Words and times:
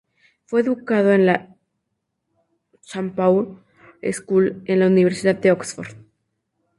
Fue 0.45 0.61
educado 0.61 1.11
en 1.11 1.27
la 1.27 1.55
St 2.87 3.13
Paul's 3.15 3.55
School 4.11 4.63
y 4.65 4.71
en 4.71 4.79
la 4.79 4.87
Universidad 4.87 5.35
de 5.35 5.51
Oxford. 5.51 5.95